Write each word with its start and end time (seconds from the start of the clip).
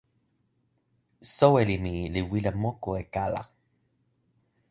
soweli 1.35 1.75
mi 1.83 1.93
li 2.13 2.21
wile 2.29 2.51
moku 2.61 2.89
e 3.01 3.03
kala. 3.13 3.41